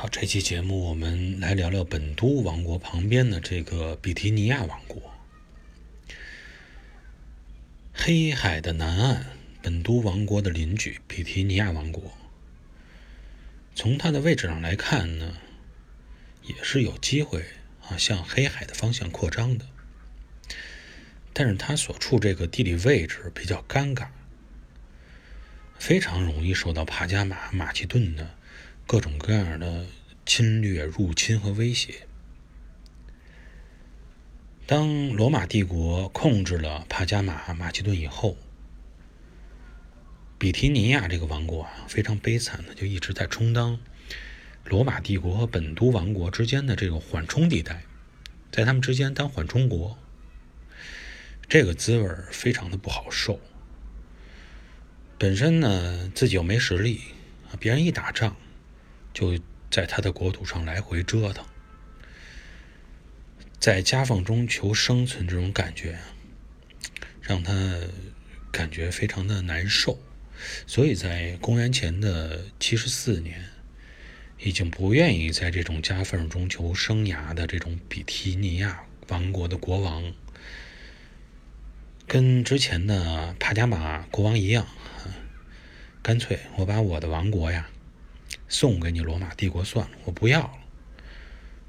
[0.00, 5.12] 好，这期节目我们来聊聊本都王国旁边的这个比提尼亚王国。
[7.92, 9.26] 黑海的南岸，
[9.60, 12.14] 本都王国的邻居比提尼亚王国，
[13.74, 15.34] 从它的位置上来看呢，
[16.44, 17.44] 也是有机会
[17.86, 19.66] 啊向黑海的方向扩张的。
[21.34, 24.06] 但是它所处这个地理位置比较尴尬，
[25.78, 28.30] 非常容易受到帕加马、马其顿的
[28.90, 29.86] 各种各样的
[30.26, 32.08] 侵略、入侵和威胁。
[34.66, 38.36] 当罗马帝国控制了帕加马、马其顿以后，
[40.40, 43.78] 比提尼亚这个王国啊，非常悲惨的，就一直在充当
[44.64, 47.84] 罗马帝国和本都王国之间的这个缓冲地带，
[48.50, 49.96] 在他们之间当缓冲国，
[51.48, 53.38] 这个滋味非常的不好受。
[55.16, 57.02] 本身呢，自己又没实力，
[57.60, 58.36] 别人一打仗，
[59.12, 59.38] 就
[59.70, 61.44] 在他的国土上来回折腾。
[63.58, 65.98] 在夹缝中求生存这种感觉，
[67.20, 67.52] 让他
[68.50, 69.98] 感觉非常的难受，
[70.66, 73.44] 所以在公元前的七十四年，
[74.38, 80.10] 已经不愿意在这种夹缝中求生涯的这种比提尼亚王国的国王，
[82.06, 84.66] 跟之前的帕加马国王一样，
[86.02, 87.68] 干脆我把我的王国呀
[88.50, 90.52] 送给你罗马帝国算了，我不要了，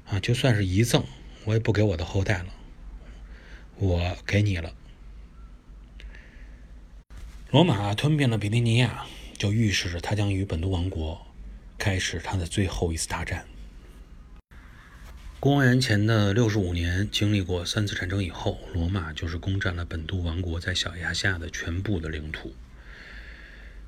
[0.08, 1.02] 啊，就算是遗赠。
[1.44, 2.46] 我也不给我的后代了，
[3.76, 4.72] 我给你了。
[7.50, 11.26] 罗马吞并了比利尼亚，就预示着他将与本都王国
[11.78, 13.44] 开始他的最后一次大战。
[15.40, 22.54] 公元前的六十五年，经历过三次战争以后，罗马就是攻占了本都王国在小亚细亚的全部的领土。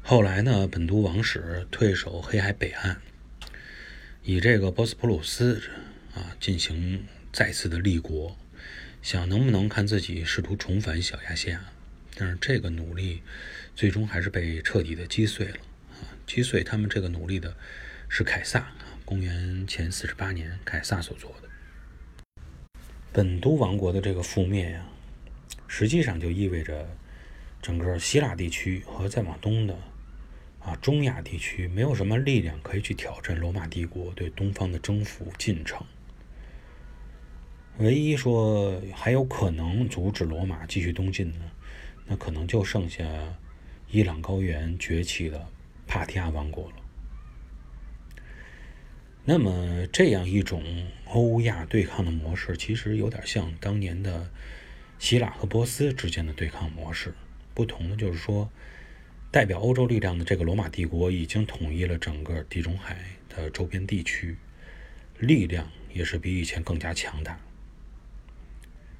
[0.06, 2.98] 后来呢，本都王室退守黑海北岸，
[4.22, 5.62] 以这个波斯普鲁斯
[6.14, 7.06] 啊进行。
[7.32, 8.36] 再次的立国，
[9.02, 11.64] 想能不能看自己试图重返小亚细亚，
[12.14, 13.22] 但是这个努力
[13.74, 15.56] 最终还是被彻底的击碎了
[15.94, 16.14] 啊！
[16.28, 17.56] 击碎他们这个努力的
[18.08, 18.70] 是凯撒，
[19.04, 21.48] 公元前四十八年凯撒所做的。
[23.10, 24.86] 本都王国的这个覆灭呀，
[25.66, 26.96] 实际上就意味着
[27.60, 29.76] 整个希腊地区和再往东的
[30.64, 35.86] 啊中亚地区没有什么力量可以去挑战罗马帝国对东方的征服进程。
[37.78, 41.38] 唯一说还有可能阻止罗马继续东进的，
[42.06, 43.04] 那可能就剩下
[43.90, 45.46] 伊朗高原崛起的
[45.86, 46.76] 帕提亚王国了。
[49.24, 50.62] 那么这样一种
[51.06, 54.30] 欧亚对抗的模式，其实有点像当年的
[54.98, 57.14] 希腊和波斯之间的对抗模式。
[57.54, 58.50] 不同的就是说，
[59.34, 62.96] 代表欧洲力量的这个罗马帝国已经统一了整个地中海
[63.28, 64.36] 的周边地区，
[65.18, 67.40] 力量也是比以前更加强大。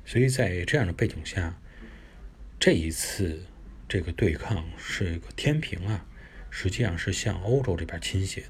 [0.05, 1.57] 所以在这样的背景下，
[2.59, 3.47] 这一次
[3.89, 6.05] 这个对抗是一个天平啊，
[6.51, 8.49] 实际上是向欧洲这边倾斜的。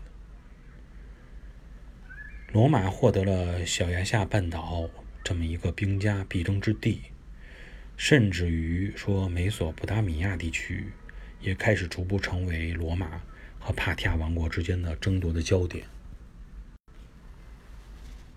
[2.51, 4.89] 罗马获得了小亚细亚半岛
[5.23, 7.03] 这么一个兵家必争之地，
[7.99, 10.87] 甚至于说美索不达米亚地区
[11.45, 13.23] 也开始逐步成为罗马
[13.61, 15.85] 和帕提亚王国之间的争夺的焦点。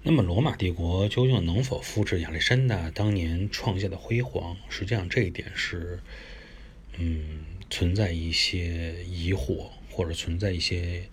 [0.04, 4.56] 那么，罗马帝国究竟能否复制亚历山大当年创下的辉煌？
[4.70, 6.00] 实际上，这一点是，
[6.98, 11.10] 嗯，存在一些疑惑，或者存在一些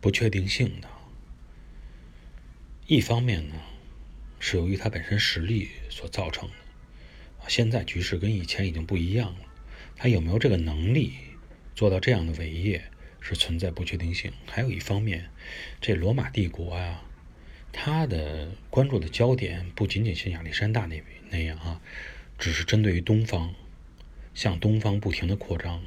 [0.00, 0.88] 不确定性的。
[2.86, 3.54] 一方面呢，
[4.38, 6.54] 是由于他本身实力所造成的。
[7.48, 9.40] 现在局势跟以前已经不一样了，
[10.02, 11.12] 他有没有这个能力
[11.76, 12.82] 做到这样的伟业，
[13.20, 14.32] 是存在不确定性。
[14.46, 15.30] 还有一方面，
[15.80, 17.04] 这罗马帝国啊。
[17.70, 21.80] 他的关注的焦点不仅仅像亚历山大那那样啊，
[22.36, 23.54] 只是针对于东方，
[24.34, 25.80] 向东方不停的扩张。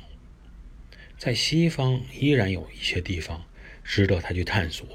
[1.17, 3.43] 在西方依然有一些地方
[3.83, 4.87] 值得他去探索，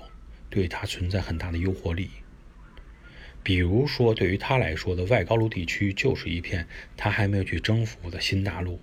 [0.48, 2.08] 对他存在很大的诱惑力。
[3.42, 6.66] 比如说，对于他来说的外高卢地区就是一片
[6.96, 8.80] 他还没有去征服的新大陆，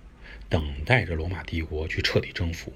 [0.48, 2.72] 等待着罗马帝国去彻底征服。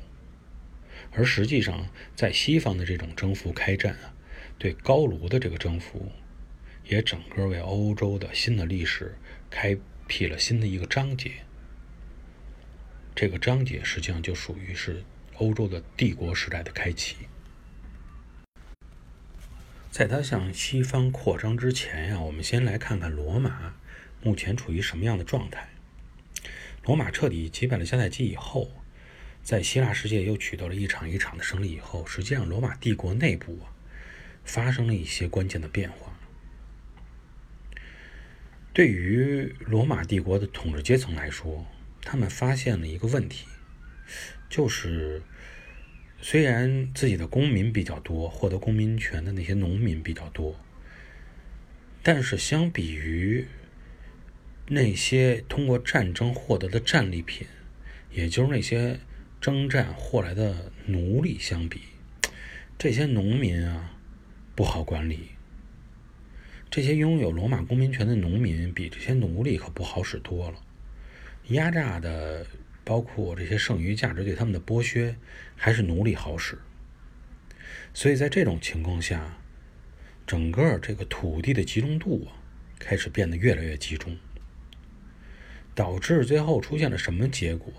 [1.13, 4.15] 而实际上，在西方的这种征服开战啊。
[4.59, 6.13] 对高卢的这个征服，
[6.85, 9.17] 也整个为欧洲的新的历史
[9.51, 9.77] 开
[10.07, 11.33] 辟了新的一个章节。
[13.13, 15.03] 这个章节实际上就属于是
[15.39, 17.17] 欧洲的帝国时代的开启。
[19.91, 23.75] 在它向西方扩张之前呀，我们先来看看罗马
[24.23, 25.71] 目前处于什么样的状态。
[26.85, 28.73] 罗马彻底击败了迦太基以后，
[29.43, 33.71] 在希腊世界又取得了一场一场的胜利以后，实际上罗马帝国内部啊
[34.45, 36.13] 发生了一些关键的变化。
[38.73, 41.67] 对于罗马帝国的统治阶层来说，
[42.01, 43.47] 他们发现了一个问题，
[44.49, 45.23] 就是
[46.21, 50.59] 虽然自己的公民比较多，获得公民权的那些农民比较多，
[52.03, 53.47] 但是相比于
[54.75, 57.47] 那些通过战争获得的战利品，
[58.11, 58.99] 也就是那些
[59.39, 61.83] 征战获来的奴隶相比，
[62.79, 63.99] 这些农民啊
[64.57, 65.33] 不好管理。
[66.71, 70.63] 这些拥有罗马公民权的农民比这些奴隶可不好使多了，
[71.49, 72.47] 压榨的
[72.83, 75.15] 包括这些剩余价值对他们的剥削，
[75.55, 76.57] 还是奴隶好使。
[77.93, 79.37] 所以在这种情况下，
[80.27, 82.41] 整个这个土地的集中度啊，
[82.79, 84.17] 开始变得越来越集中，
[85.75, 87.73] 导致最后出现了什么结果？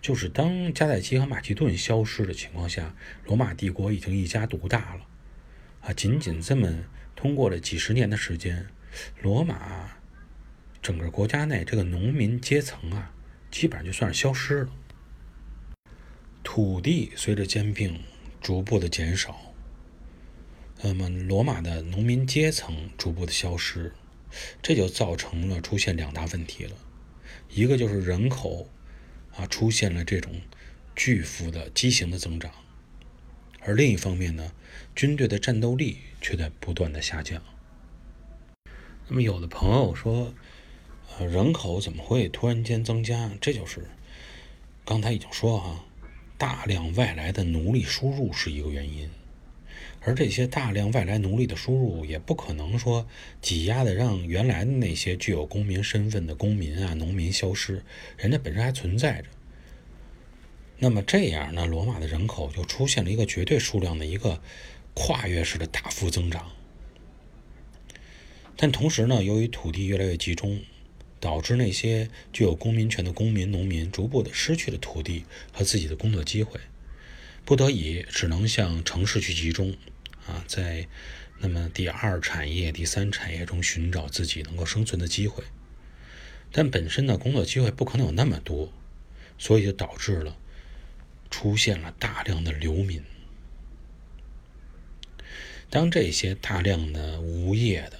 [0.00, 2.94] 就是当迦太基和马其顿消失的情况下，
[3.24, 5.06] 罗马帝国已经一家独大了，
[5.80, 6.84] 啊，仅仅这么。
[7.16, 8.66] 通过了几十年的时间，
[9.22, 9.96] 罗马
[10.82, 13.14] 整个国家内这个农民阶层啊，
[13.50, 14.72] 基本上就算是消失了。
[16.42, 17.98] 土地随着兼并
[18.42, 19.54] 逐步的减少，
[20.82, 23.94] 那么罗马的农民阶层逐步的消失，
[24.62, 26.76] 这就造成了出现两大问题了。
[27.50, 28.68] 一个就是人口
[29.36, 30.40] 啊出现了这种
[30.96, 32.50] 巨幅的畸形的增长，
[33.60, 34.52] 而另一方面呢，
[34.94, 35.98] 军队的战斗力。
[36.24, 37.42] 却在不断的下降。
[39.08, 40.32] 那么，有的朋友说，
[41.18, 43.30] 呃，人口怎么会突然间增加？
[43.42, 43.90] 这就是
[44.86, 45.84] 刚才已经说哈，
[46.38, 49.10] 大量外来的奴隶输入是一个原因。
[50.04, 53.06] 而这些大量外来奴隶的输入，也不可能说
[53.40, 57.82] 挤压的让原来的那些具有公民身份的公民啊、农民消失，
[58.16, 59.28] 人家本身还存在着。
[60.78, 64.40] 那么这样呢，罗马的人口就出现了一个绝对数量的一个。
[64.96, 66.52] 跨越式的大幅增长，
[68.56, 70.60] 但同时呢，由于土地越来越集中，
[71.18, 76.60] 导致那些具有公民权的公民、农民逐步的失去了土地和自己的工作机会，
[77.44, 79.74] 不得已只能向城市去集中，
[80.26, 80.88] 啊，在
[81.38, 85.44] 那么第二产业、第三产业中寻找自己能够生存的机会。
[86.52, 88.72] 但本身呢，工作机会不可能有那么多，
[89.38, 90.36] 所以就导致了
[91.30, 93.02] 出现了大量的流民。
[95.68, 97.98] 当这些大量的无业的，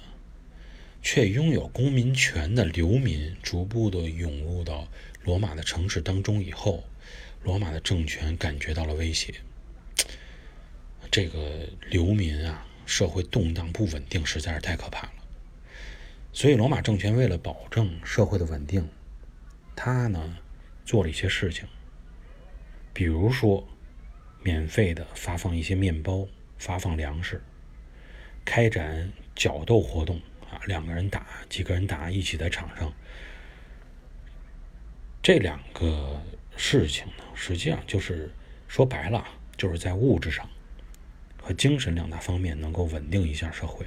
[1.01, 4.87] 却拥有公民权的流民逐步的涌入到
[5.23, 6.85] 罗马的城市当中以后，
[7.43, 9.35] 罗马的政权感觉到了威胁。
[11.11, 15.13] 这个流民啊，社会动荡不稳定实在是太可怕了。
[16.33, 18.89] 所以，罗马政权为了保证社会的稳定，
[19.75, 20.37] 他呢
[20.83, 21.67] 做了一些事情，
[22.93, 23.65] 比如说
[24.41, 27.41] 免费的发放一些面包，发放粮食。
[28.43, 30.17] 开展角斗活动
[30.51, 32.93] 啊，两个人打，几个人打，一起在场上。
[35.23, 36.21] 这两个
[36.55, 38.29] 事情呢，实际上就是
[38.67, 39.25] 说白了，
[39.57, 40.47] 就是在物质上
[41.45, 43.85] 和精神两大方面能够稳定一下社会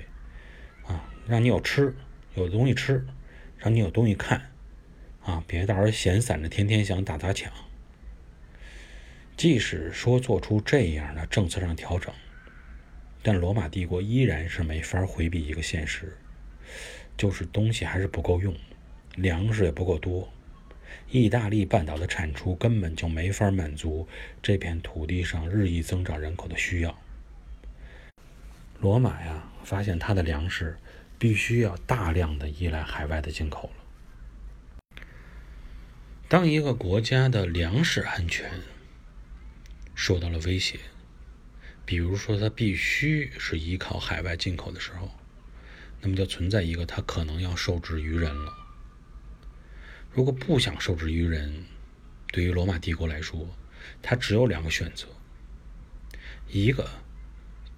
[0.87, 1.93] 啊，让你有吃，
[2.37, 3.05] 有东西吃，
[3.57, 4.53] 让你有东西看
[5.25, 7.53] 啊，别到时候闲散着，天天想打砸抢。
[9.37, 12.15] 即使说做出这样的政策上调整。
[13.25, 16.17] 但罗马帝国依然是没法回避一个现实，
[17.17, 18.55] 就是东西还是不够用，
[19.17, 20.33] 粮食也不够多，
[21.11, 24.07] 意大利半岛的产出根本就没法满足
[24.41, 26.97] 这片土地上日益增长人口的需要。
[28.81, 30.79] 罗马呀，发现它的粮食
[31.19, 35.03] 必须要大量的依赖海外的进口了。
[36.29, 38.61] 当一个国家的粮食安全
[39.95, 40.79] 受到了威胁。
[41.85, 45.11] 比如说，它必须是依靠海外进口的时候，
[46.03, 48.53] 那么就存在一个它可能要受制于人了。
[50.13, 51.65] 如果不想受制于人，
[52.31, 53.49] 对于罗马帝国来说，
[54.03, 55.09] 它只有两个选择：
[56.47, 56.91] 一个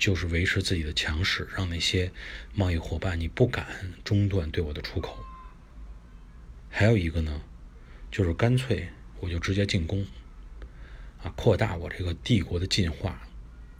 [0.00, 2.10] 就是维持自己的强势，让那些
[2.54, 3.66] 贸易伙伴你不敢
[4.02, 5.10] 中断对我的出口；
[6.70, 7.42] 还有一个呢，
[8.10, 8.88] 就是干脆
[9.20, 10.06] 我就直接进攻，
[11.22, 13.28] 啊，扩大我这个帝国的进化。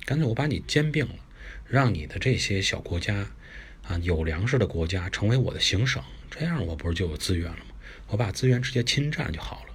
[0.04, 1.14] 干脆我把你兼并了，
[1.66, 3.30] 让你的这些小国家，
[3.84, 7.74] 啊，有粮食的国家成为我的行省，这样我不是就有资源了吗？
[8.08, 9.69] 我把资源直接侵占就好了。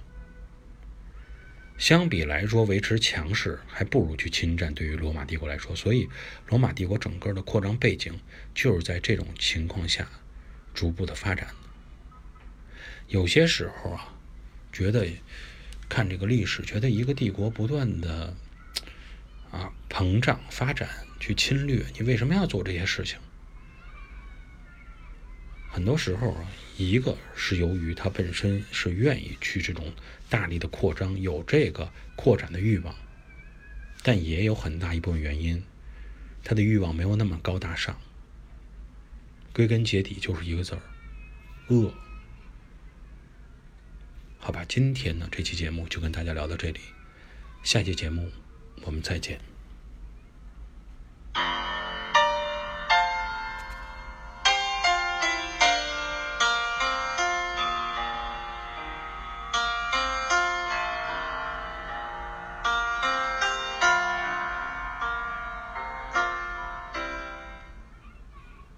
[1.78, 4.72] 相比来说，维持强势还不如去侵占。
[4.74, 6.08] 对于罗马帝国来说，所以
[6.48, 8.18] 罗马帝国整个的扩张背景
[8.54, 10.08] 就是在这种情况下
[10.72, 11.48] 逐步的发展。
[13.08, 14.14] 有些时候啊，
[14.72, 15.06] 觉得
[15.88, 18.34] 看这个历史，觉得一个帝国不断的
[19.50, 20.88] 啊膨胀发展，
[21.20, 23.18] 去侵略，你为什么要做这些事情？
[25.76, 29.92] 很多时候啊，一个是由于他本身是愿意去这种
[30.30, 32.94] 大力的扩张，有这个扩展的欲望，
[34.02, 35.62] 但也有很大一部分原因，
[36.42, 37.94] 他的欲望没有那么高大上。
[39.52, 40.80] 归根结底就是一个字儿：
[41.68, 41.92] 饿。
[44.38, 46.80] 好吧，今天呢这期节目就跟大家聊到这里，
[47.62, 48.30] 下期节目
[48.80, 49.38] 我们再见。